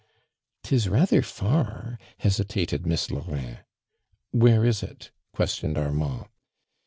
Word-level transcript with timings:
"'Tis 0.63 0.89
rather 0.89 1.21
far," 1.21 1.99
hesitated 2.17 2.87
Miss 2.87 3.11
Laurin. 3.11 3.59
"Where 4.31 4.65
is 4.65 4.81
it?" 4.81 5.11
questioned 5.31 5.77
Armand. 5.77 6.25